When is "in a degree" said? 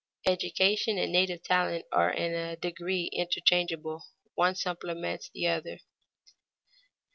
2.09-3.05